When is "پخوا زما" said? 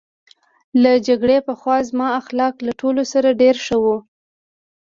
1.47-2.07